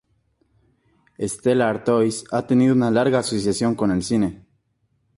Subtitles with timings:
[1.19, 4.43] Stella Artois ha tenido una larga asociación con el cine.